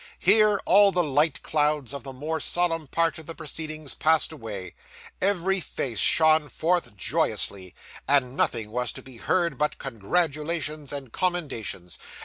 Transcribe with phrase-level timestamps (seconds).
[0.17, 4.73] Here, all the light clouds of the more solemn part of the proceedings passed away;
[5.21, 7.75] every face shone forth joyously;
[8.07, 11.99] and nothing was to be heard but congratulations and commendations.